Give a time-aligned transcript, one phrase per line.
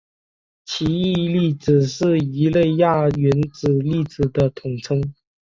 [0.65, 5.13] 奇异粒子是一类亚原子粒子的统称。